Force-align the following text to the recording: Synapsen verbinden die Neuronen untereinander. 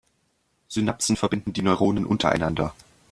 Synapsen 0.67 1.15
verbinden 1.15 1.53
die 1.53 1.61
Neuronen 1.61 2.07
untereinander. 2.07 2.73